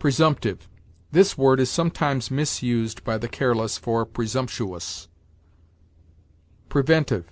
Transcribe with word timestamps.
PRESUMPTIVE. 0.00 0.68
This 1.12 1.38
word 1.38 1.60
is 1.60 1.70
sometimes 1.70 2.28
misused 2.28 3.04
by 3.04 3.16
the 3.16 3.28
careless 3.28 3.78
for 3.78 4.04
presumptuous. 4.04 5.06
PREVENTIVE. 6.68 7.24